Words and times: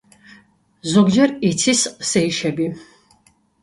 ზოგჯერ 0.93 1.35
იცის 1.51 1.87
სეიშები. 2.15 2.71